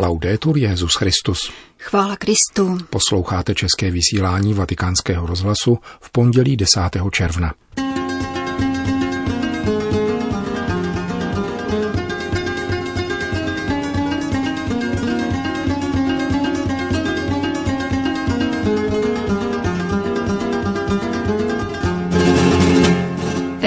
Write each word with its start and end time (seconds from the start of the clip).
Laudetur 0.00 0.58
Jezus 0.58 0.94
Christus. 0.94 1.52
Chvála 1.78 2.16
Kristu. 2.16 2.78
Posloucháte 2.90 3.54
české 3.54 3.90
vysílání 3.90 4.54
Vatikánského 4.54 5.26
rozhlasu 5.26 5.78
v 6.00 6.10
pondělí 6.10 6.56
10. 6.56 6.80
června. 7.12 7.54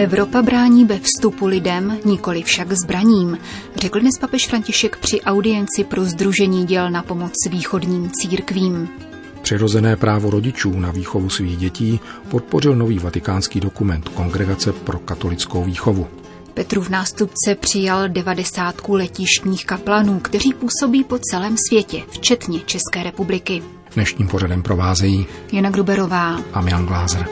Evropa 0.04 0.42
brání 0.42 0.86
ve 0.86 1.00
vstupu 1.00 1.46
lidem, 1.46 1.98
nikoli 2.06 2.44
však 2.44 2.72
zbraním, 2.72 3.38
řekl 3.76 4.00
dnes 4.00 4.18
papež 4.20 4.48
František 4.48 4.98
při 4.98 5.22
audienci 5.22 5.84
pro 5.84 6.06
Združení 6.06 6.66
děl 6.66 6.92
na 6.92 7.04
pomoc 7.04 7.34
východním 7.50 8.12
církvím. 8.12 8.90
Přirozené 9.42 9.96
právo 9.96 10.30
rodičů 10.30 10.80
na 10.80 10.92
výchovu 10.92 11.30
svých 11.30 11.58
dětí 11.58 12.00
podpořil 12.30 12.76
nový 12.76 13.00
vatikánský 13.00 13.60
dokument 13.60 14.10
Kongregace 14.10 14.74
pro 14.74 15.00
katolickou 15.00 15.64
výchovu. 15.64 16.08
Petrův 16.54 16.90
nástupce 16.90 17.56
přijal 17.60 18.10
devadesátku 18.10 18.94
letištních 18.94 19.66
kaplanů, 19.66 20.20
kteří 20.20 20.54
působí 20.54 21.04
po 21.04 21.20
celém 21.32 21.56
světě, 21.70 22.04
včetně 22.10 22.60
České 22.60 23.04
republiky. 23.04 23.64
Dnešním 23.96 24.28
pořadem 24.28 24.64
provázejí 24.64 25.26
Jana 25.52 25.70
Gruberová 25.70 26.40
a 26.54 26.62
Milan 26.62 26.86
Glázer. 26.86 27.26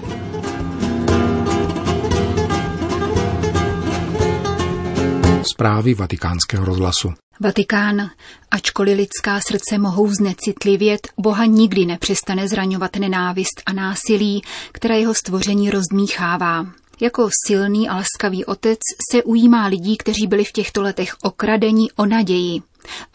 Zprávy 5.43 5.93
vatikánského 5.93 6.65
rozhlasu. 6.65 7.13
Vatikán. 7.39 8.09
Ačkoliv 8.51 8.97
lidská 8.97 9.39
srdce 9.47 9.77
mohou 9.77 10.07
znecitlivět, 10.07 11.07
Boha 11.17 11.45
nikdy 11.45 11.85
nepřestane 11.85 12.47
zraňovat 12.47 12.95
nenávist 12.95 13.61
a 13.65 13.73
násilí, 13.73 14.41
které 14.71 14.99
jeho 14.99 15.13
stvoření 15.13 15.69
rozdmíchává. 15.69 16.65
Jako 17.01 17.29
silný 17.47 17.89
a 17.89 17.95
laskavý 17.95 18.45
otec 18.45 18.79
se 19.11 19.23
ujímá 19.23 19.67
lidí, 19.67 19.97
kteří 19.97 20.27
byli 20.27 20.43
v 20.43 20.51
těchto 20.51 20.81
letech 20.81 21.15
okradeni 21.23 21.87
o 21.95 22.05
naději. 22.05 22.61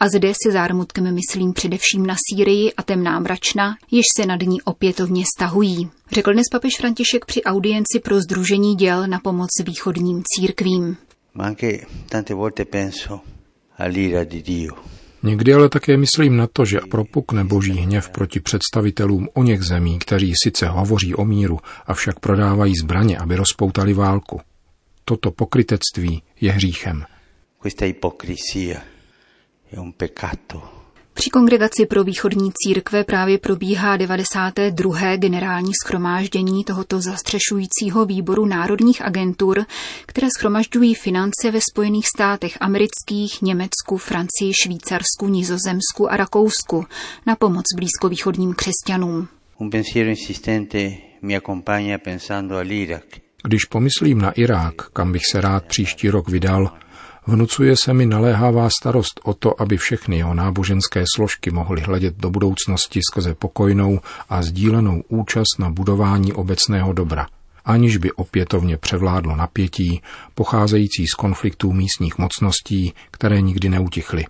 A 0.01 0.09
zde 0.09 0.33
se 0.45 0.53
zármutkem 0.53 1.15
myslím 1.15 1.53
především 1.53 2.07
na 2.07 2.17
Sýrii 2.31 2.75
a 2.75 2.83
temná 2.83 3.21
mračna, 3.21 3.77
jež 3.91 4.05
se 4.17 4.27
nad 4.27 4.41
ní 4.41 4.63
opětovně 4.63 5.25
stahují. 5.37 5.91
Řekl 6.13 6.33
dnes 6.33 6.45
papež 6.53 6.77
František 6.77 7.25
při 7.25 7.43
audienci 7.43 8.01
pro 8.03 8.21
Združení 8.21 8.75
děl 8.75 9.07
na 9.07 9.21
pomoc 9.21 9.49
východním 9.65 10.23
církvím. 10.27 10.97
Někdy 15.23 15.55
ale 15.55 15.69
také 15.69 15.97
myslím 15.97 16.37
na 16.37 16.47
to, 16.47 16.65
že 16.65 16.81
propukne 16.91 17.45
boží 17.45 17.73
hněv 17.73 18.11
proti 18.11 18.41
představitelům 18.41 19.29
o 19.35 19.43
něch 19.43 19.63
zemí, 19.63 19.99
kteří 19.99 20.33
sice 20.43 20.67
hovoří 20.67 21.15
o 21.15 21.25
míru, 21.25 21.59
avšak 21.87 22.21
prodávají 22.21 22.75
zbraně, 22.83 23.19
aby 23.19 23.37
rozpoutali 23.37 23.95
válku. 23.95 24.41
Toto 25.05 25.31
pokrytectví 25.31 26.23
je 26.41 26.53
hříchem. 26.53 27.05
Questa 27.63 27.87
ipocrisia 27.87 28.81
è 29.73 29.79
un 29.79 29.93
peccato 29.93 30.76
při 31.17 31.31
kongregaci 31.31 31.87
pro 31.87 32.05
východní 32.05 32.53
církve 32.55 33.05
právě 33.05 33.39
probíhá 33.39 33.97
92. 33.97 35.17
generální 35.17 35.73
schromáždění 35.85 36.65
tohoto 36.65 37.01
zastřešujícího 37.01 38.07
výboru 38.07 38.47
národních 38.47 39.03
agentur, 39.03 39.65
které 40.07 40.29
schromažďují 40.39 40.95
finance 40.95 41.51
ve 41.51 41.61
Spojených 41.73 42.09
státech 42.09 42.59
amerických, 42.61 43.43
Německu, 43.43 43.97
Francii, 43.97 44.53
Švýcarsku, 44.63 45.29
Nizozemsku 45.29 46.13
a 46.13 46.17
Rakousku 46.17 46.87
na 47.27 47.37
pomoc 47.37 47.65
blízkovýchodním 47.77 48.55
křesťanům. 48.55 49.29
Un 49.59 49.71
pensiero 49.71 50.11
insistente 50.11 50.91
mi 51.23 51.37
accompagna 51.37 51.99
pensando 51.99 52.57
all'Iraq. 52.57 53.05
Když 53.45 53.65
pomyslím 53.65 54.19
na 54.19 54.31
Irák, 54.31 54.75
kam 54.93 55.13
bych 55.13 55.23
se 55.33 55.41
rád 55.41 55.65
příští 55.65 56.11
rok 56.11 56.29
vydal, 56.29 56.73
Vnucuje 57.27 57.77
se 57.77 57.95
mi 57.95 58.07
naléhavá 58.07 58.69
starost 58.81 59.21
o 59.25 59.35
to, 59.35 59.63
aby 59.63 59.77
všechny 59.77 60.17
jeho 60.17 60.35
náboženské 60.35 61.05
složky 61.15 61.51
mohly 61.51 61.81
hledět 61.81 62.17
do 62.17 62.31
budoucnosti 62.31 63.01
skrze 63.11 63.35
pokojnou 63.35 64.01
a 64.29 64.43
sdílenou 64.43 65.03
účast 65.09 65.59
na 65.59 65.71
budování 65.71 66.33
obecného 66.33 66.93
dobra, 66.93 67.27
aniž 67.65 67.97
by 67.97 68.13
opětovně 68.13 68.77
převládlo 68.77 69.37
napětí, 69.37 70.03
pocházející 70.35 71.07
z 71.07 71.15
konfliktů 71.15 71.73
místních 71.73 72.19
mocností, 72.19 72.93
které 73.11 73.41
nikdy 73.41 73.69
neutichly. 73.69 74.25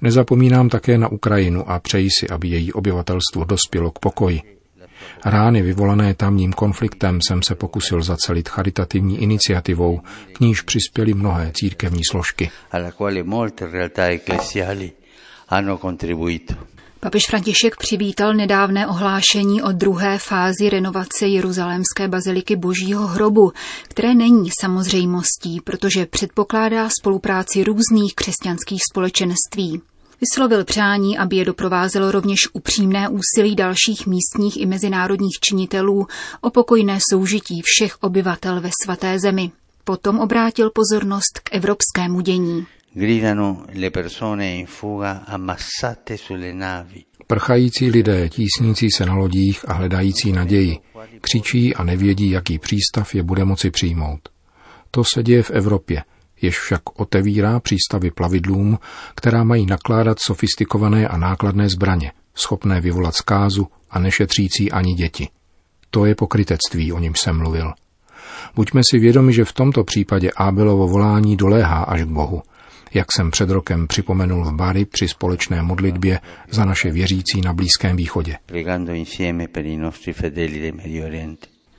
Nezapomínám 0.00 0.68
také 0.68 0.98
na 0.98 1.08
Ukrajinu 1.08 1.70
a 1.70 1.78
přeji 1.78 2.08
si, 2.18 2.28
aby 2.28 2.48
její 2.48 2.72
obyvatelstvo 2.72 3.44
dospělo 3.44 3.90
k 3.90 3.98
pokoji. 3.98 4.40
Rány 5.24 5.62
vyvolané 5.62 6.14
tamním 6.14 6.52
konfliktem 6.52 7.18
jsem 7.28 7.42
se 7.42 7.54
pokusil 7.54 8.02
zacelit 8.02 8.48
charitativní 8.48 9.22
iniciativou, 9.22 10.00
k 10.32 10.40
níž 10.40 10.60
přispěly 10.60 11.14
mnohé 11.14 11.52
církevní 11.54 12.02
složky. 12.10 12.50
Papež 17.00 17.26
František 17.26 17.76
přivítal 17.76 18.34
nedávné 18.34 18.86
ohlášení 18.86 19.62
o 19.62 19.72
druhé 19.72 20.18
fázi 20.18 20.70
renovace 20.70 21.26
Jeruzalémské 21.26 22.08
baziliky 22.08 22.56
Božího 22.56 23.06
hrobu, 23.06 23.52
které 23.88 24.14
není 24.14 24.50
samozřejmostí, 24.60 25.60
protože 25.64 26.06
předpokládá 26.06 26.88
spolupráci 27.00 27.64
různých 27.64 28.14
křesťanských 28.14 28.80
společenství. 28.92 29.82
Vyslovil 30.22 30.64
přání, 30.64 31.18
aby 31.18 31.36
je 31.36 31.44
doprovázelo 31.44 32.10
rovněž 32.10 32.38
upřímné 32.52 33.08
úsilí 33.08 33.56
dalších 33.56 34.06
místních 34.06 34.60
i 34.60 34.66
mezinárodních 34.66 35.38
činitelů 35.40 36.06
o 36.40 36.50
pokojné 36.50 36.98
soužití 37.10 37.60
všech 37.64 38.02
obyvatel 38.02 38.60
ve 38.60 38.70
svaté 38.84 39.18
zemi. 39.18 39.50
Potom 39.84 40.18
obrátil 40.18 40.70
pozornost 40.70 41.38
k 41.38 41.54
evropskému 41.54 42.20
dění. 42.20 42.66
Prchající 47.26 47.90
lidé, 47.90 48.28
tísnící 48.28 48.90
se 48.90 49.06
na 49.06 49.14
lodích 49.14 49.68
a 49.68 49.72
hledající 49.72 50.32
naději, 50.32 50.78
křičí 51.20 51.74
a 51.74 51.84
nevědí, 51.84 52.30
jaký 52.30 52.58
přístav 52.58 53.14
je 53.14 53.22
bude 53.22 53.44
moci 53.44 53.70
přijmout. 53.70 54.20
To 54.90 55.02
se 55.14 55.22
děje 55.22 55.42
v 55.42 55.50
Evropě, 55.50 56.02
jež 56.42 56.58
však 56.58 57.00
otevírá 57.00 57.60
přístavy 57.60 58.10
plavidlům, 58.10 58.78
která 59.14 59.44
mají 59.44 59.66
nakládat 59.66 60.18
sofistikované 60.26 61.08
a 61.08 61.16
nákladné 61.16 61.68
zbraně, 61.68 62.12
schopné 62.34 62.80
vyvolat 62.80 63.14
zkázu 63.14 63.68
a 63.90 63.98
nešetřící 63.98 64.72
ani 64.72 64.94
děti. 64.94 65.28
To 65.90 66.04
je 66.04 66.14
pokrytectví, 66.14 66.92
o 66.92 66.98
něm 66.98 67.12
jsem 67.16 67.38
mluvil. 67.38 67.72
Buďme 68.54 68.80
si 68.90 68.98
vědomi, 68.98 69.32
že 69.32 69.44
v 69.44 69.52
tomto 69.52 69.84
případě 69.84 70.30
Ábelovo 70.36 70.88
volání 70.88 71.36
doléhá 71.36 71.82
až 71.82 72.02
k 72.02 72.08
Bohu, 72.08 72.42
jak 72.94 73.06
jsem 73.16 73.30
před 73.30 73.50
rokem 73.50 73.86
připomenul 73.86 74.44
v 74.44 74.52
Bari 74.52 74.84
při 74.84 75.08
společné 75.08 75.62
modlitbě 75.62 76.20
za 76.50 76.64
naše 76.64 76.90
věřící 76.90 77.40
na 77.44 77.52
Blízkém 77.52 77.96
východě. 77.96 78.36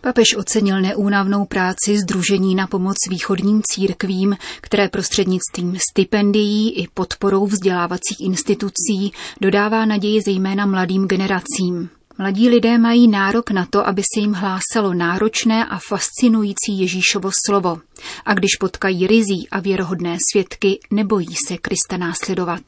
Papež 0.03 0.36
ocenil 0.36 0.81
neúnavnou 0.81 1.46
práci 1.46 1.97
Združení 1.97 2.56
na 2.56 2.68
pomoc 2.68 2.96
východním 3.09 3.62
církvím, 3.64 4.38
které 4.62 4.90
prostřednictvím 4.90 5.78
stipendií 5.90 6.72
i 6.72 6.88
podporou 6.94 7.47
vzdělávacích 7.47 8.22
institucí 8.22 9.14
dodává 9.41 9.86
naději 9.86 10.22
zejména 10.22 10.66
mladým 10.66 11.08
generacím. 11.08 11.90
Mladí 12.18 12.50
lidé 12.50 12.78
mají 12.78 13.08
nárok 13.08 13.52
na 13.52 13.66
to, 13.69 13.88
aby 13.88 14.02
se 14.02 14.19
jim 14.19 14.34
hlásalo 14.34 14.94
náročné 14.94 15.66
a 15.66 15.80
fascinující 15.88 16.80
Ježíšovo 16.80 17.30
slovo. 17.46 17.80
A 18.25 18.34
když 18.34 18.56
potkají 18.59 19.08
rizí 19.08 19.47
a 19.52 19.59
věrohodné 19.59 20.18
svědky, 20.31 20.80
nebojí 20.91 21.35
se 21.47 21.58
Krista 21.58 21.97
následovat. 21.97 22.62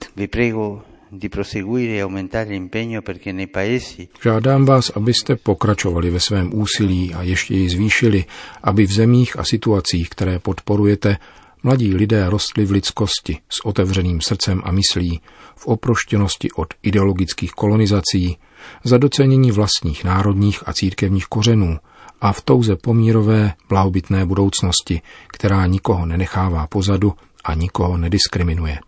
Žádám 4.23 4.65
vás, 4.65 4.89
abyste 4.89 5.35
pokračovali 5.35 6.09
ve 6.09 6.19
svém 6.19 6.51
úsilí 6.53 7.13
a 7.13 7.21
ještě 7.21 7.55
ji 7.55 7.69
zvýšili, 7.69 8.25
aby 8.63 8.85
v 8.85 8.91
zemích 8.91 9.39
a 9.39 9.43
situacích, 9.43 10.09
které 10.09 10.39
podporujete, 10.39 11.17
mladí 11.63 11.95
lidé 11.95 12.29
rostli 12.29 12.65
v 12.65 12.71
lidskosti 12.71 13.37
s 13.49 13.65
otevřeným 13.65 14.21
srdcem 14.21 14.61
a 14.63 14.71
myslí, 14.71 15.21
v 15.55 15.67
oproštěnosti 15.67 16.51
od 16.51 16.73
ideologických 16.83 17.51
kolonizací, 17.51 18.37
za 18.83 18.97
docenění 18.97 19.51
vlastních 19.51 20.03
národních 20.03 20.63
a 20.65 20.73
církevních 20.73 21.25
kořenů 21.25 21.77
a 22.21 22.33
v 22.33 22.41
touze 22.41 22.75
pomírové 22.75 23.53
blahobytné 23.69 24.25
budoucnosti, 24.25 25.01
která 25.27 25.65
nikoho 25.65 26.05
nenechává 26.05 26.67
pozadu 26.67 27.13
a 27.43 27.53
nikoho 27.53 27.97
nediskriminuje. 27.97 28.79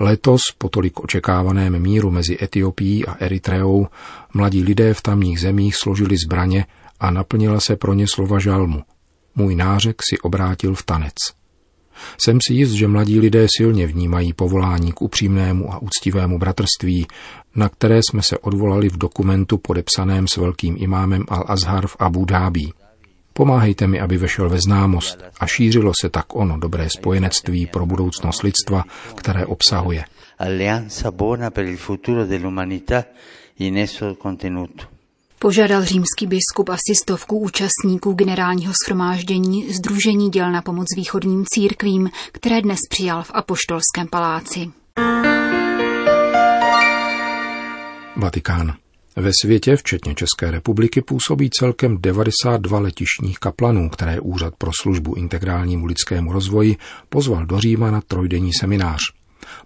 Letos, 0.00 0.40
po 0.58 0.68
tolik 0.68 1.00
očekávaném 1.00 1.78
míru 1.78 2.10
mezi 2.10 2.38
Etiopií 2.42 3.06
a 3.06 3.14
Eritreou, 3.14 3.86
mladí 4.34 4.62
lidé 4.62 4.94
v 4.94 5.02
tamních 5.02 5.40
zemích 5.40 5.76
složili 5.76 6.16
zbraně 6.26 6.66
a 7.00 7.10
naplnila 7.10 7.60
se 7.60 7.76
pro 7.76 7.94
ně 7.94 8.06
slova 8.14 8.38
žalmu. 8.38 8.82
Můj 9.34 9.54
nářek 9.54 9.96
si 10.10 10.18
obrátil 10.18 10.74
v 10.74 10.82
tanec. 10.82 11.14
Jsem 12.20 12.38
si 12.46 12.54
jist, 12.54 12.72
že 12.72 12.88
mladí 12.88 13.20
lidé 13.20 13.46
silně 13.56 13.86
vnímají 13.86 14.32
povolání 14.32 14.92
k 14.92 15.02
upřímnému 15.02 15.72
a 15.72 15.82
úctivému 15.82 16.38
bratrství, 16.38 17.06
na 17.54 17.68
které 17.68 18.00
jsme 18.10 18.22
se 18.22 18.38
odvolali 18.38 18.88
v 18.88 18.98
dokumentu 18.98 19.58
podepsaném 19.58 20.28
s 20.28 20.36
velkým 20.36 20.76
imámem 20.78 21.22
Al-Azhar 21.22 21.86
v 21.86 21.96
Abu 21.98 22.24
Dhabi. 22.24 22.72
Pomáhejte 23.36 23.86
mi, 23.86 24.00
aby 24.00 24.16
vešel 24.16 24.48
ve 24.48 24.58
známost 24.60 25.18
a 25.40 25.46
šířilo 25.46 25.92
se 26.00 26.08
tak 26.08 26.36
ono 26.36 26.58
dobré 26.58 26.90
spojenectví 26.90 27.66
pro 27.66 27.86
budoucnost 27.86 28.42
lidstva, 28.42 28.84
které 29.14 29.46
obsahuje. 29.46 30.04
Alleanza 30.38 31.10
buona 31.10 31.50
per 31.50 31.64
il 31.64 31.76
futuro 31.76 32.24
dell'umanità 32.24 33.04
in 33.58 33.76
esso 33.76 34.16
contenuto. 34.22 34.84
Požádal 35.38 35.84
římský 35.84 36.26
biskup 36.26 36.68
asi 36.68 36.94
stovku 37.02 37.38
účastníků 37.38 38.12
generálního 38.12 38.72
schromáždění 38.84 39.72
Združení 39.72 40.30
děl 40.30 40.52
na 40.52 40.62
pomoc 40.62 40.86
východním 40.96 41.44
církvím, 41.54 42.10
které 42.32 42.62
dnes 42.62 42.78
přijal 42.90 43.22
v 43.22 43.30
Apoštolském 43.34 44.08
paláci. 44.10 44.70
Vatikán. 48.16 48.85
Ve 49.16 49.30
světě, 49.42 49.76
včetně 49.76 50.14
České 50.14 50.50
republiky, 50.50 51.02
působí 51.02 51.50
celkem 51.50 51.98
92 52.00 52.78
letišních 52.78 53.38
kaplanů, 53.38 53.90
které 53.90 54.20
Úřad 54.20 54.54
pro 54.58 54.70
službu 54.82 55.14
integrálnímu 55.14 55.86
lidskému 55.86 56.32
rozvoji 56.32 56.76
pozval 57.08 57.46
do 57.46 57.60
Říma 57.60 57.90
na 57.90 58.00
trojdenní 58.00 58.52
seminář. 58.52 59.00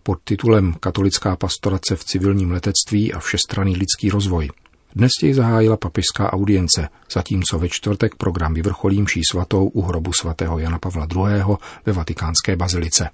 Pod 0.02 0.19
titulem 0.25 0.75
Katolická 0.81 1.37
pastorace 1.37 1.97
v 1.97 2.05
civilním 2.05 2.50
letectví 2.50 3.12
a 3.12 3.19
všestranný 3.19 3.76
lidský 3.76 4.11
rozvoj. 4.11 4.50
Dnes 4.94 5.11
jej 5.23 5.35
zahájila 5.35 5.76
papežská 5.76 6.32
audience, 6.32 6.88
zatímco 7.12 7.58
ve 7.58 7.69
čtvrtek 7.69 8.14
program 8.14 8.55
vyvrcholí 8.55 9.02
mší 9.02 9.20
svatou 9.31 9.67
u 9.67 9.82
hrobu 9.82 10.11
svatého 10.20 10.58
Jana 10.58 10.79
Pavla 10.79 11.06
II. 11.17 11.56
ve 11.87 11.93
vatikánské 11.93 12.56
bazilice. 12.56 13.08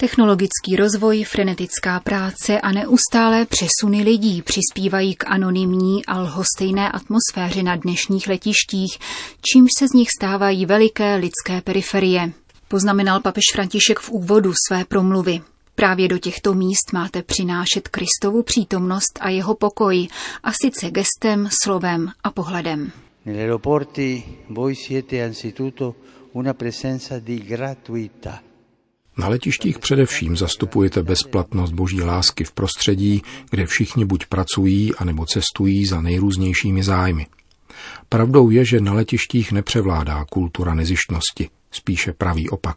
Technologický 0.00 0.76
rozvoj, 0.76 1.24
frenetická 1.24 2.00
práce 2.00 2.60
a 2.60 2.72
neustálé 2.72 3.46
přesuny 3.46 4.02
lidí 4.02 4.42
přispívají 4.42 5.14
k 5.14 5.26
anonymní 5.26 6.06
a 6.06 6.20
lhostejné 6.20 6.92
atmosféře 6.92 7.62
na 7.62 7.76
dnešních 7.76 8.28
letištích, 8.28 8.98
čímž 9.40 9.70
se 9.78 9.88
z 9.88 9.92
nich 9.92 10.08
stávají 10.18 10.66
veliké 10.66 11.16
lidské 11.16 11.60
periferie. 11.60 12.32
Poznamenal 12.68 13.20
papež 13.20 13.44
František 13.52 13.98
v 13.98 14.10
úvodu 14.10 14.52
své 14.68 14.84
promluvy. 14.84 15.40
Právě 15.74 16.08
do 16.08 16.18
těchto 16.18 16.54
míst 16.54 16.92
máte 16.92 17.22
přinášet 17.22 17.88
Kristovu 17.88 18.42
přítomnost 18.42 19.18
a 19.20 19.28
jeho 19.28 19.54
pokoj, 19.54 20.08
a 20.42 20.52
sice 20.62 20.90
gestem, 20.90 21.48
slovem 21.62 22.10
a 22.24 22.30
pohledem. 22.30 22.92
Negli 23.26 24.22
voi 24.48 24.74
siete 24.74 25.24
anzitutto 25.24 25.94
una 26.32 26.54
presenza 26.54 27.18
di 27.18 27.38
gratuità 27.38 28.47
na 29.18 29.28
letištích 29.28 29.78
především 29.78 30.36
zastupujete 30.36 31.02
bezplatnost 31.02 31.72
boží 31.72 32.02
lásky 32.02 32.44
v 32.44 32.52
prostředí, 32.52 33.22
kde 33.50 33.66
všichni 33.66 34.04
buď 34.04 34.26
pracují, 34.26 34.94
anebo 34.94 35.26
cestují 35.26 35.86
za 35.86 36.00
nejrůznějšími 36.00 36.82
zájmy. 36.82 37.26
Pravdou 38.08 38.50
je, 38.50 38.64
že 38.64 38.80
na 38.80 38.92
letištích 38.92 39.52
nepřevládá 39.52 40.24
kultura 40.24 40.74
nezištnosti, 40.74 41.50
spíše 41.70 42.12
pravý 42.12 42.48
opak. 42.48 42.76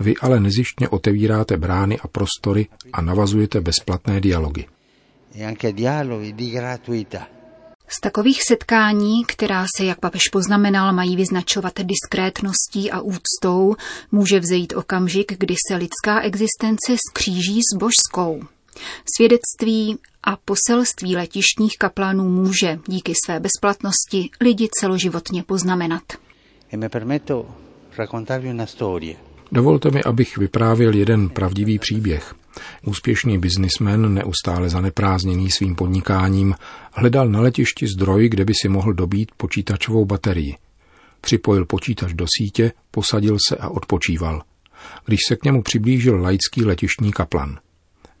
Vy 0.00 0.16
ale 0.16 0.40
nezištně 0.40 0.88
otevíráte 0.88 1.56
brány 1.56 1.98
a 1.98 2.08
prostory 2.08 2.66
a 2.92 3.02
navazujete 3.02 3.60
bezplatné 3.60 4.20
dialogy. 4.20 4.64
E 5.34 5.44
anche 5.44 5.72
dialoghi 5.72 6.32
di 6.32 6.50
gratuità 6.50 7.37
z 7.88 8.00
takových 8.00 8.38
setkání, 8.48 9.24
která 9.24 9.66
se, 9.76 9.84
jak 9.84 10.00
papež 10.00 10.22
poznamenal, 10.32 10.92
mají 10.92 11.16
vyznačovat 11.16 11.72
diskrétností 11.82 12.90
a 12.90 13.00
úctou, 13.00 13.76
může 14.12 14.40
vzejít 14.40 14.72
okamžik, 14.76 15.38
kdy 15.38 15.54
se 15.68 15.76
lidská 15.76 16.20
existence 16.20 16.96
skříží 17.10 17.60
s 17.72 17.76
božskou. 17.76 18.42
Svědectví 19.16 19.98
a 20.22 20.36
poselství 20.36 21.16
letištních 21.16 21.72
kaplanů 21.78 22.28
může 22.28 22.78
díky 22.86 23.12
své 23.26 23.40
bezplatnosti 23.40 24.30
lidi 24.40 24.68
celoživotně 24.80 25.42
poznamenat. 25.42 26.02
E 26.72 26.76
Dovolte 29.52 29.90
mi, 29.90 30.02
abych 30.02 30.38
vyprávěl 30.38 30.94
jeden 30.94 31.28
pravdivý 31.28 31.78
příběh. 31.78 32.34
Úspěšný 32.86 33.38
biznismen, 33.38 34.14
neustále 34.14 34.68
zaneprázdněný 34.68 35.50
svým 35.50 35.74
podnikáním, 35.74 36.54
hledal 36.92 37.28
na 37.28 37.40
letišti 37.40 37.86
zdroj, 37.86 38.28
kde 38.28 38.44
by 38.44 38.52
si 38.62 38.68
mohl 38.68 38.92
dobít 38.92 39.30
počítačovou 39.36 40.04
baterii. 40.04 40.56
Připojil 41.20 41.64
počítač 41.64 42.12
do 42.12 42.26
sítě, 42.38 42.72
posadil 42.90 43.36
se 43.48 43.56
a 43.56 43.68
odpočíval. 43.68 44.42
Když 45.04 45.20
se 45.28 45.36
k 45.36 45.44
němu 45.44 45.62
přiblížil 45.62 46.22
laický 46.22 46.64
letištní 46.64 47.12
kaplan. 47.12 47.58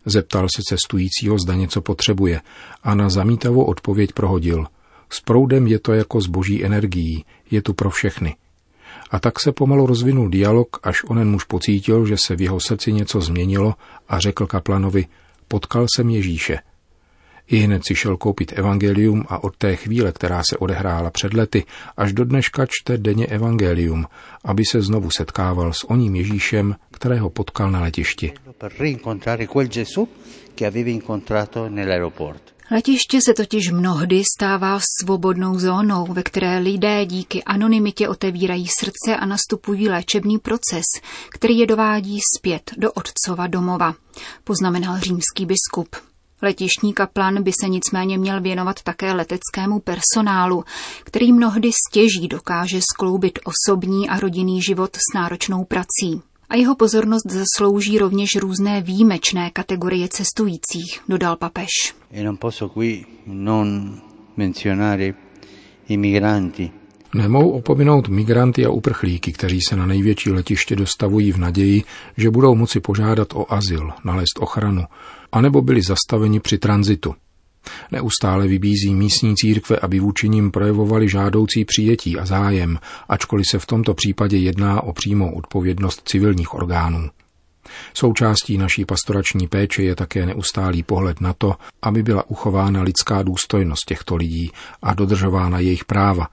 Zeptal 0.04 0.46
se 0.56 0.62
cestujícího, 0.68 1.38
zda 1.38 1.54
něco 1.54 1.80
potřebuje 1.80 2.40
a 2.82 2.94
na 2.94 3.08
zamítavou 3.08 3.64
odpověď 3.64 4.12
prohodil. 4.12 4.66
S 5.10 5.20
proudem 5.20 5.66
je 5.66 5.78
to 5.78 5.92
jako 5.92 6.20
s 6.20 6.26
boží 6.26 6.64
energií, 6.64 7.24
je 7.50 7.62
tu 7.62 7.74
pro 7.74 7.90
všechny– 7.90 8.36
a 9.10 9.18
tak 9.18 9.40
se 9.40 9.52
pomalu 9.52 9.86
rozvinul 9.86 10.28
dialog, 10.28 10.68
až 10.82 11.04
onen 11.04 11.30
muž 11.30 11.44
pocítil, 11.44 12.06
že 12.06 12.16
se 12.26 12.36
v 12.36 12.40
jeho 12.40 12.60
srdci 12.60 12.92
něco 12.92 13.20
změnilo 13.20 13.74
a 14.08 14.18
řekl 14.18 14.46
kaplanovi, 14.46 15.06
potkal 15.48 15.86
jsem 15.94 16.10
Ježíše. 16.10 16.58
I 17.46 17.56
hned 17.56 17.84
si 17.84 17.94
šel 17.94 18.16
koupit 18.16 18.52
evangelium 18.56 19.24
a 19.28 19.44
od 19.44 19.56
té 19.56 19.76
chvíle, 19.76 20.12
která 20.12 20.42
se 20.50 20.56
odehrála 20.56 21.10
před 21.10 21.34
lety, 21.34 21.64
až 21.96 22.12
do 22.12 22.24
dneška 22.24 22.66
čte 22.68 22.98
denně 22.98 23.26
evangelium, 23.26 24.06
aby 24.44 24.62
se 24.64 24.82
znovu 24.82 25.10
setkával 25.10 25.72
s 25.72 25.84
oním 25.84 26.14
Ježíšem, 26.16 26.76
kterého 26.90 27.30
potkal 27.30 27.70
na 27.70 27.80
letišti. 27.80 28.32
Letiště 32.70 33.20
se 33.24 33.34
totiž 33.34 33.70
mnohdy 33.70 34.22
stává 34.36 34.80
svobodnou 35.02 35.58
zónou, 35.58 36.06
ve 36.06 36.22
které 36.22 36.58
lidé 36.58 37.06
díky 37.06 37.44
anonymitě 37.44 38.08
otevírají 38.08 38.66
srdce 38.80 39.16
a 39.16 39.26
nastupují 39.26 39.88
léčebný 39.88 40.38
proces, 40.38 40.84
který 41.30 41.58
je 41.58 41.66
dovádí 41.66 42.18
zpět 42.38 42.70
do 42.76 42.92
otcova 42.92 43.46
domova, 43.46 43.94
poznamenal 44.44 44.98
římský 44.98 45.46
biskup. 45.46 45.96
Letištní 46.42 46.92
kaplan 46.92 47.42
by 47.42 47.52
se 47.60 47.68
nicméně 47.68 48.18
měl 48.18 48.40
věnovat 48.40 48.82
také 48.82 49.12
leteckému 49.12 49.80
personálu, 49.80 50.64
který 51.04 51.32
mnohdy 51.32 51.70
stěží 51.88 52.28
dokáže 52.28 52.80
skloubit 52.94 53.38
osobní 53.44 54.08
a 54.08 54.20
rodinný 54.20 54.62
život 54.62 54.96
s 54.96 55.14
náročnou 55.14 55.64
prací. 55.64 56.22
A 56.50 56.56
jeho 56.56 56.74
pozornost 56.74 57.30
zaslouží 57.30 57.98
rovněž 57.98 58.36
různé 58.36 58.82
výjimečné 58.82 59.50
kategorie 59.50 60.08
cestujících, 60.08 61.00
dodal 61.08 61.36
papež. 61.36 61.94
E 62.10 62.22
Nemohu 67.14 67.50
opominout 67.50 68.08
migranty 68.08 68.66
a 68.66 68.70
uprchlíky, 68.70 69.32
kteří 69.32 69.60
se 69.60 69.76
na 69.76 69.86
největší 69.86 70.30
letiště 70.30 70.76
dostavují 70.76 71.32
v 71.32 71.38
naději, 71.38 71.82
že 72.16 72.30
budou 72.30 72.54
moci 72.54 72.80
požádat 72.80 73.28
o 73.34 73.52
azyl, 73.52 73.90
nalézt 74.04 74.38
ochranu, 74.38 74.84
anebo 75.32 75.62
byli 75.62 75.82
zastaveni 75.82 76.40
při 76.40 76.58
tranzitu. 76.58 77.14
Neustále 77.92 78.46
vybízí 78.46 78.94
místní 78.94 79.36
církve, 79.36 79.76
aby 79.76 80.00
vůči 80.00 80.28
nim 80.28 80.50
projevovali 80.50 81.08
žádoucí 81.08 81.64
přijetí 81.64 82.18
a 82.18 82.26
zájem, 82.26 82.78
ačkoliv 83.08 83.46
se 83.50 83.58
v 83.58 83.66
tomto 83.66 83.94
případě 83.94 84.36
jedná 84.36 84.80
o 84.80 84.92
přímou 84.92 85.34
odpovědnost 85.34 86.02
civilních 86.04 86.54
orgánů. 86.54 87.10
Součástí 87.94 88.58
naší 88.58 88.84
pastorační 88.84 89.48
péče 89.48 89.82
je 89.82 89.94
také 89.94 90.26
neustálý 90.26 90.82
pohled 90.82 91.20
na 91.20 91.32
to, 91.32 91.54
aby 91.82 92.02
byla 92.02 92.30
uchována 92.30 92.82
lidská 92.82 93.22
důstojnost 93.22 93.84
těchto 93.84 94.16
lidí 94.16 94.50
a 94.82 94.94
dodržována 94.94 95.58
jejich 95.58 95.84
práva, 95.84 96.28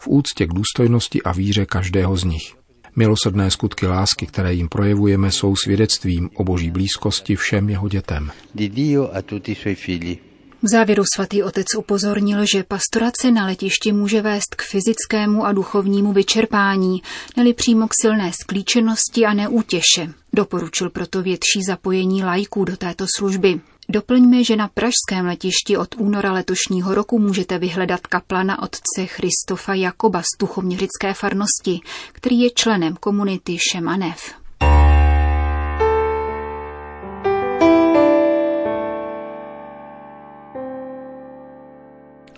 v 0.00 0.08
úctě 0.08 0.46
k 0.46 0.54
důstojnosti 0.54 1.22
a 1.22 1.32
víře 1.32 1.66
každého 1.66 2.16
z 2.16 2.24
nich. 2.24 2.56
Milosrdné 2.96 3.50
skutky 3.50 3.86
lásky, 3.86 4.26
které 4.26 4.54
jim 4.54 4.68
projevujeme, 4.68 5.30
jsou 5.30 5.56
svědectvím 5.56 6.30
o 6.34 6.44
boží 6.44 6.70
blízkosti 6.70 7.36
všem 7.36 7.68
jeho 7.68 7.88
dětem. 7.88 8.30
Di 8.54 8.68
Dio 8.68 9.10
a 9.14 9.22
tutti 9.22 9.54
suoi 9.54 9.74
figli. 9.74 10.18
V 10.66 10.68
závěru 10.68 11.02
svatý 11.14 11.42
otec 11.42 11.66
upozornil, 11.78 12.46
že 12.46 12.62
pastorace 12.62 13.30
na 13.30 13.46
letišti 13.46 13.92
může 13.92 14.22
vést 14.22 14.54
k 14.54 14.62
fyzickému 14.62 15.44
a 15.44 15.52
duchovnímu 15.52 16.12
vyčerpání, 16.12 17.02
neli 17.36 17.54
přímo 17.54 17.88
k 17.88 17.90
silné 18.02 18.32
sklíčenosti 18.42 19.26
a 19.26 19.34
neútěše. 19.34 20.12
Doporučil 20.32 20.90
proto 20.90 21.22
větší 21.22 21.62
zapojení 21.66 22.24
lajků 22.24 22.64
do 22.64 22.76
této 22.76 23.06
služby. 23.16 23.60
Doplňme, 23.88 24.44
že 24.44 24.56
na 24.56 24.68
pražském 24.68 25.26
letišti 25.26 25.76
od 25.76 25.94
února 25.98 26.32
letošního 26.32 26.94
roku 26.94 27.18
můžete 27.18 27.58
vyhledat 27.58 28.06
kaplana 28.06 28.62
otce 28.62 29.06
Christofa 29.06 29.74
Jakoba 29.74 30.22
z 30.22 30.38
Tuchoměřické 30.38 31.14
farnosti, 31.14 31.80
který 32.12 32.40
je 32.40 32.50
členem 32.50 32.96
komunity 32.96 33.58
Šemanev. 33.72 34.45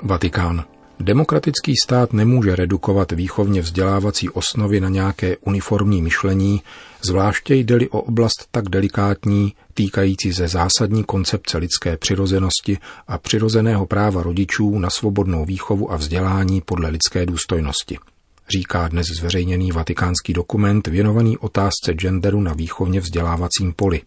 Vatikán. 0.03 0.65
Demokratický 1.01 1.75
stát 1.85 2.13
nemůže 2.13 2.57
redukovat 2.57 3.13
výchovně 3.13 3.61
vzdělávací 3.61 4.31
osnovy 4.31 4.81
na 4.81 4.89
nějaké 4.89 5.37
uniformní 5.37 6.03
myšlení, 6.03 6.63
zvláště 7.03 7.55
jde-li 7.55 7.89
o 7.89 8.01
oblast 8.01 8.49
tak 8.51 8.69
delikátní, 8.69 9.55
týkající 9.75 10.33
se 10.35 10.49
zásadní 10.49 11.05
koncepce 11.05 11.59
lidské 11.59 11.97
přirozenosti 11.97 12.79
a 13.09 13.19
přirozeného 13.19 13.87
práva 13.87 14.23
rodičů 14.23 14.79
na 14.79 14.91
svobodnou 14.91 15.45
výchovu 15.45 15.93
a 15.93 15.97
vzdělání 15.97 16.61
podle 16.61 16.89
lidské 16.89 17.27
důstojnosti. 17.27 17.99
Říká 18.51 18.89
dnes 18.89 19.07
zveřejněný 19.07 19.73
vatikánský 19.73 20.33
dokument 20.33 20.87
věnovaný 20.87 21.39
otázce 21.39 21.93
genderu 21.93 22.41
na 22.41 22.53
výchovně 22.53 23.01
vzdělávacím 23.01 23.73
poli. 23.73 24.03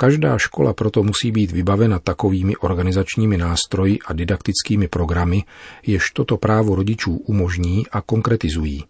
Každá 0.00 0.38
škola 0.38 0.72
proto 0.72 1.02
musí 1.02 1.32
být 1.32 1.50
vybavena 1.50 1.98
takovými 1.98 2.56
organizačními 2.56 3.36
nástroji 3.36 3.98
a 4.06 4.12
didaktickými 4.12 4.88
programy, 4.88 5.42
jež 5.86 6.10
toto 6.10 6.36
právo 6.36 6.74
rodičů 6.74 7.16
umožní 7.16 7.86
a 7.92 8.00
konkretizují. 8.00 8.84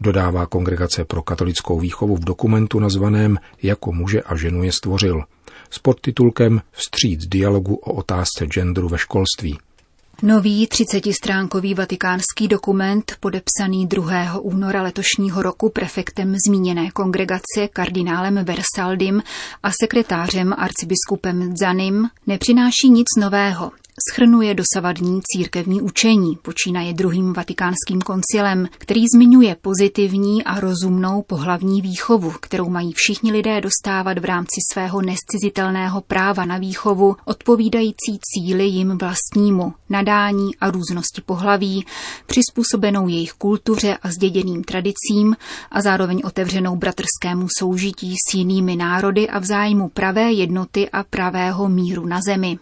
Dodává 0.00 0.46
Kongregace 0.46 1.04
pro 1.04 1.22
katolickou 1.22 1.80
výchovu 1.80 2.16
v 2.16 2.24
dokumentu 2.24 2.78
nazvaném 2.78 3.38
Jako 3.62 3.92
muže 3.92 4.22
a 4.22 4.36
ženu 4.36 4.64
je 4.64 4.72
stvořil, 4.72 5.22
s 5.70 5.78
podtitulkem 5.78 6.62
Vstříc 6.72 7.26
dialogu 7.26 7.74
o 7.74 7.92
otázce 7.92 8.46
genderu 8.46 8.88
ve 8.88 8.98
školství. 8.98 9.58
Nový 10.26 10.66
30-stránkový 10.66 11.74
vatikánský 11.74 12.48
dokument, 12.48 13.16
podepsaný 13.20 13.86
2. 13.86 14.38
února 14.40 14.82
letošního 14.82 15.42
roku 15.42 15.70
prefektem 15.70 16.36
zmíněné 16.46 16.90
kongregace 16.90 17.68
kardinálem 17.72 18.44
Versaldim 18.44 19.22
a 19.62 19.70
sekretářem 19.82 20.54
arcibiskupem 20.58 21.56
Zanim, 21.56 22.08
nepřináší 22.26 22.90
nic 22.90 23.06
nového 23.18 23.70
schrnuje 24.10 24.54
dosavadní 24.54 25.20
církevní 25.22 25.82
učení, 25.82 26.38
počínaje 26.42 26.92
druhým 26.92 27.32
vatikánským 27.32 28.00
koncilem, 28.00 28.68
který 28.78 29.00
zmiňuje 29.14 29.56
pozitivní 29.62 30.44
a 30.44 30.60
rozumnou 30.60 31.22
pohlavní 31.22 31.82
výchovu, 31.82 32.30
kterou 32.40 32.68
mají 32.68 32.92
všichni 32.92 33.32
lidé 33.32 33.60
dostávat 33.60 34.18
v 34.18 34.24
rámci 34.24 34.60
svého 34.72 35.02
nescizitelného 35.02 36.00
práva 36.00 36.44
na 36.44 36.58
výchovu, 36.58 37.16
odpovídající 37.24 38.18
cíli 38.22 38.64
jim 38.64 38.98
vlastnímu, 38.98 39.74
nadání 39.90 40.56
a 40.60 40.70
různosti 40.70 41.22
pohlaví, 41.26 41.86
přizpůsobenou 42.26 43.08
jejich 43.08 43.32
kultuře 43.32 43.98
a 44.02 44.10
zděděným 44.10 44.64
tradicím 44.64 45.36
a 45.70 45.82
zároveň 45.82 46.22
otevřenou 46.24 46.76
bratrskému 46.76 47.46
soužití 47.58 48.14
s 48.28 48.34
jinými 48.34 48.76
národy 48.76 49.28
a 49.28 49.38
v 49.38 49.44
zájmu 49.44 49.88
pravé 49.88 50.32
jednoty 50.32 50.90
a 50.90 51.04
pravého 51.04 51.68
míru 51.68 52.06
na 52.06 52.20
zemi. 52.26 52.58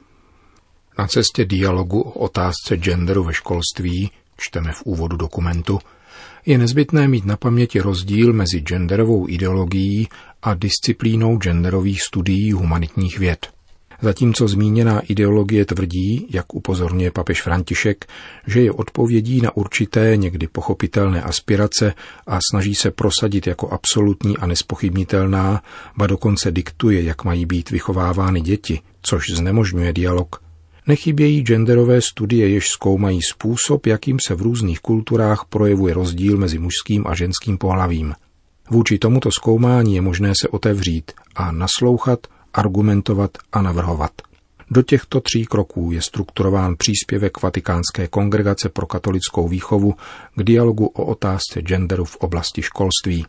Na 1.02 1.08
cestě 1.08 1.44
dialogu 1.44 2.00
o 2.00 2.10
otázce 2.10 2.76
genderu 2.76 3.24
ve 3.24 3.34
školství, 3.34 4.10
čteme 4.36 4.72
v 4.72 4.82
úvodu 4.82 5.16
dokumentu, 5.16 5.78
je 6.46 6.58
nezbytné 6.58 7.08
mít 7.08 7.24
na 7.24 7.36
paměti 7.36 7.80
rozdíl 7.80 8.32
mezi 8.32 8.60
genderovou 8.60 9.28
ideologií 9.28 10.08
a 10.42 10.54
disciplínou 10.54 11.36
genderových 11.36 12.02
studií 12.02 12.52
humanitních 12.52 13.18
věd. 13.18 13.46
Zatímco 14.00 14.48
zmíněná 14.48 15.00
ideologie 15.00 15.64
tvrdí, 15.64 16.26
jak 16.30 16.54
upozorňuje 16.54 17.10
papež 17.10 17.42
František, 17.42 18.06
že 18.46 18.60
je 18.60 18.72
odpovědí 18.72 19.40
na 19.40 19.56
určité, 19.56 20.16
někdy 20.16 20.46
pochopitelné 20.46 21.22
aspirace 21.22 21.94
a 22.26 22.38
snaží 22.50 22.74
se 22.74 22.90
prosadit 22.90 23.46
jako 23.46 23.68
absolutní 23.68 24.38
a 24.38 24.46
nespochybnitelná, 24.46 25.62
ba 25.96 26.06
dokonce 26.06 26.50
diktuje, 26.50 27.02
jak 27.02 27.24
mají 27.24 27.46
být 27.46 27.70
vychovávány 27.70 28.40
děti, 28.40 28.80
což 29.02 29.24
znemožňuje 29.30 29.92
dialog, 29.92 30.51
Nechybějí 30.86 31.42
genderové 31.42 32.00
studie, 32.00 32.48
jež 32.48 32.68
zkoumají 32.68 33.20
způsob, 33.32 33.86
jakým 33.86 34.18
se 34.26 34.34
v 34.34 34.42
různých 34.42 34.80
kulturách 34.80 35.44
projevuje 35.48 35.94
rozdíl 35.94 36.36
mezi 36.36 36.58
mužským 36.58 37.06
a 37.06 37.14
ženským 37.14 37.58
pohlavím. 37.58 38.14
Vůči 38.70 38.98
tomuto 38.98 39.30
zkoumání 39.30 39.94
je 39.94 40.00
možné 40.00 40.32
se 40.40 40.48
otevřít 40.48 41.12
a 41.34 41.52
naslouchat, 41.52 42.26
argumentovat 42.54 43.30
a 43.52 43.62
navrhovat. 43.62 44.10
Do 44.70 44.82
těchto 44.82 45.20
tří 45.20 45.46
kroků 45.46 45.92
je 45.92 46.02
strukturován 46.02 46.74
příspěvek 46.78 47.42
Vatikánské 47.42 48.08
kongregace 48.08 48.68
pro 48.68 48.86
katolickou 48.86 49.48
výchovu 49.48 49.94
k 50.34 50.42
dialogu 50.42 50.86
o 50.86 51.04
otázce 51.04 51.60
genderu 51.60 52.04
v 52.04 52.16
oblasti 52.16 52.62
školství. 52.62 53.26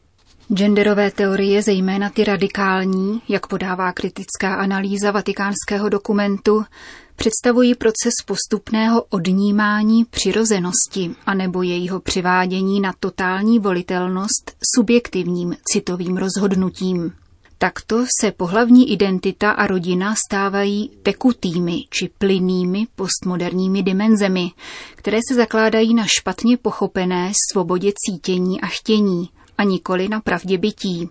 Genderové 0.53 1.11
teorie, 1.11 1.61
zejména 1.61 2.09
ty 2.09 2.23
radikální, 2.23 3.21
jak 3.29 3.47
podává 3.47 3.91
kritická 3.91 4.55
analýza 4.55 5.11
vatikánského 5.11 5.89
dokumentu, 5.89 6.65
představují 7.15 7.75
proces 7.75 8.13
postupného 8.25 9.03
odnímání 9.09 10.05
přirozenosti 10.05 11.15
anebo 11.25 11.61
jejího 11.61 11.99
přivádění 11.99 12.79
na 12.79 12.93
totální 12.99 13.59
volitelnost 13.59 14.51
subjektivním 14.75 15.55
citovým 15.65 16.17
rozhodnutím. 16.17 17.13
Takto 17.57 18.05
se 18.21 18.31
pohlavní 18.31 18.91
identita 18.91 19.51
a 19.51 19.67
rodina 19.67 20.15
stávají 20.27 20.91
tekutými 21.03 21.83
či 21.89 22.09
plynnými 22.17 22.87
postmoderními 22.95 23.83
dimenzemi, 23.83 24.51
které 24.95 25.19
se 25.29 25.35
zakládají 25.35 25.93
na 25.93 26.05
špatně 26.19 26.57
pochopené 26.57 27.31
svobodě 27.51 27.91
cítění 27.95 28.61
a 28.61 28.67
chtění 28.67 29.29
a 29.57 29.63
nikoli 29.63 30.09
na 30.09 30.21
pravdě 30.21 30.57
bytí, 30.57 31.09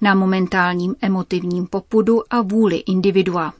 na 0.00 0.14
momentálním 0.14 0.94
emotivním 1.00 1.66
popudu 1.66 2.22
a 2.30 2.42
vůli 2.42 2.76
individua. 2.76 3.54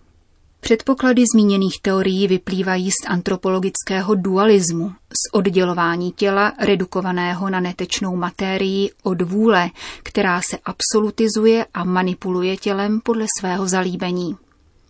Předpoklady 0.64 1.22
zmíněných 1.34 1.80
teorií 1.82 2.28
vyplývají 2.28 2.90
z 2.90 3.06
antropologického 3.06 4.14
dualismu, 4.14 4.90
z 4.90 5.32
oddělování 5.32 6.12
těla 6.12 6.52
redukovaného 6.58 7.50
na 7.50 7.60
netečnou 7.60 8.16
matérii 8.16 8.90
od 9.02 9.22
vůle, 9.22 9.70
která 10.02 10.40
se 10.50 10.58
absolutizuje 10.64 11.66
a 11.74 11.84
manipuluje 11.84 12.56
tělem 12.56 13.00
podle 13.00 13.26
svého 13.40 13.66
zalíbení. 13.68 14.36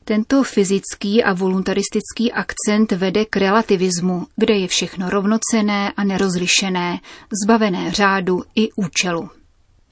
Tento 0.05 0.43
fyzický 0.43 1.25
a 1.25 1.33
voluntaristický 1.33 2.33
akcent 2.33 2.93
vede 2.93 3.25
k 3.25 3.37
relativismu, 3.37 4.27
kde 4.37 4.55
je 4.55 4.69
všechno 4.69 5.11
rovnocené 5.11 5.93
a 5.97 6.05
nerozlišené, 6.05 7.01
zbavené 7.45 7.93
řádu 7.93 8.43
i 8.55 8.69
účelu. 8.73 9.31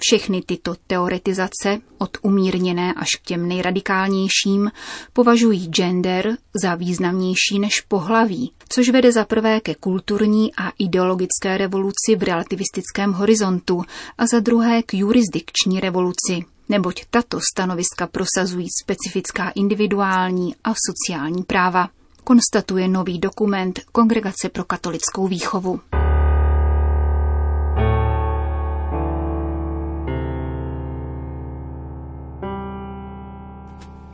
Všechny 0.00 0.42
tyto 0.42 0.74
teoretizace, 0.86 1.78
od 1.98 2.10
umírněné 2.22 2.94
až 2.94 3.08
k 3.08 3.26
těm 3.26 3.48
nejradikálnějším, 3.48 4.70
považují 5.12 5.68
gender 5.68 6.36
za 6.62 6.74
významnější 6.74 7.58
než 7.58 7.80
pohlaví, 7.80 8.52
což 8.68 8.88
vede 8.88 9.12
za 9.12 9.24
prvé 9.24 9.60
ke 9.60 9.74
kulturní 9.74 10.54
a 10.54 10.72
ideologické 10.78 11.58
revoluci 11.58 12.16
v 12.16 12.22
relativistickém 12.22 13.12
horizontu 13.12 13.82
a 14.18 14.26
za 14.26 14.40
druhé 14.40 14.82
k 14.82 14.94
jurisdikční 14.94 15.80
revoluci, 15.80 16.44
neboť 16.68 17.04
tato 17.10 17.38
stanoviska 17.52 18.06
prosazují 18.06 18.66
specifická 18.82 19.48
individuální 19.48 20.54
a 20.64 20.72
sociální 20.86 21.42
práva, 21.42 21.88
konstatuje 22.24 22.88
nový 22.88 23.18
dokument 23.18 23.80
Kongregace 23.92 24.48
pro 24.48 24.64
katolickou 24.64 25.28
výchovu. 25.28 25.80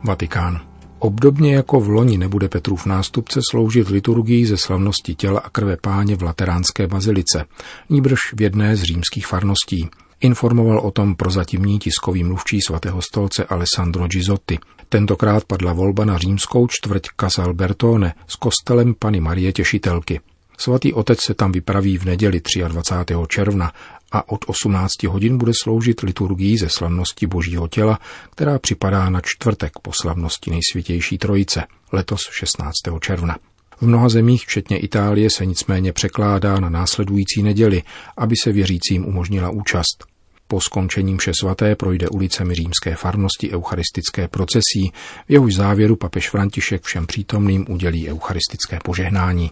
Vatikán. 0.03 0.61
Obdobně 0.99 1.55
jako 1.55 1.79
v 1.79 1.89
loni 1.89 2.17
nebude 2.17 2.49
Petrův 2.49 2.85
nástupce 2.85 3.39
sloužit 3.51 3.89
liturgii 3.89 4.45
ze 4.45 4.57
slavnosti 4.57 5.15
těla 5.15 5.39
a 5.39 5.49
krve 5.49 5.77
páně 5.77 6.15
v 6.15 6.23
Lateránské 6.23 6.87
bazilice, 6.87 7.45
níbrž 7.89 8.19
v 8.35 8.41
jedné 8.41 8.75
z 8.75 8.83
římských 8.83 9.27
farností. 9.27 9.89
Informoval 10.21 10.79
o 10.79 10.91
tom 10.91 11.15
prozatímní 11.15 11.79
tiskový 11.79 12.23
mluvčí 12.23 12.61
svatého 12.61 13.01
stolce 13.01 13.45
Alessandro 13.45 14.07
Gizotti. 14.07 14.59
Tentokrát 14.89 15.43
padla 15.43 15.73
volba 15.73 16.05
na 16.05 16.17
římskou 16.17 16.67
čtvrť 16.67 17.01
Casal 17.19 17.53
Bertone 17.53 18.13
s 18.27 18.35
kostelem 18.35 18.93
Pany 18.99 19.19
Marie 19.19 19.53
Těšitelky. 19.53 20.19
Svatý 20.57 20.93
otec 20.93 21.19
se 21.21 21.33
tam 21.33 21.51
vypraví 21.51 21.97
v 21.97 22.05
neděli 22.05 22.41
23. 22.67 23.15
června 23.27 23.71
a 24.11 24.31
od 24.31 24.45
18 24.47 25.03
hodin 25.03 25.37
bude 25.37 25.51
sloužit 25.63 26.01
liturgii 26.01 26.57
ze 26.57 26.69
slavnosti 26.69 27.27
Božího 27.27 27.67
těla, 27.67 27.99
která 28.29 28.59
připadá 28.59 29.09
na 29.09 29.21
čtvrtek 29.23 29.71
po 29.81 29.91
slavnosti 29.93 30.51
nejsvětější 30.51 31.17
trojice, 31.17 31.63
letos 31.91 32.21
16. 32.31 32.73
června. 32.99 33.37
V 33.77 33.81
mnoha 33.81 34.09
zemích, 34.09 34.45
včetně 34.45 34.77
Itálie, 34.77 35.29
se 35.35 35.45
nicméně 35.45 35.93
překládá 35.93 36.59
na 36.59 36.69
následující 36.69 37.43
neděli, 37.43 37.83
aby 38.17 38.35
se 38.43 38.51
věřícím 38.51 39.05
umožnila 39.05 39.49
účast. 39.49 40.05
Po 40.47 40.61
skončení 40.61 41.13
mše 41.13 41.31
svaté 41.41 41.75
projde 41.75 42.09
ulicemi 42.09 42.53
římské 42.53 42.95
farnosti 42.95 43.51
eucharistické 43.51 44.27
procesí, 44.27 44.91
v 45.27 45.31
jehož 45.31 45.55
závěru 45.55 45.95
papež 45.95 46.29
František 46.29 46.83
všem 46.83 47.07
přítomným 47.07 47.65
udělí 47.69 48.09
eucharistické 48.09 48.79
požehnání. 48.83 49.51